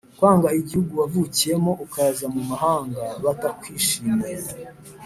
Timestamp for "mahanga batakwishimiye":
2.51-4.51